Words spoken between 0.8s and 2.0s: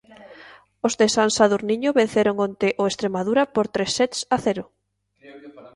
Os de San Sadurniño